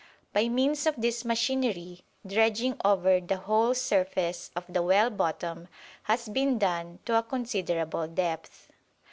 [0.33, 5.67] By means of this machinery dredging over the whole surface of the well bottom
[6.05, 8.71] has been done to a considerable depth.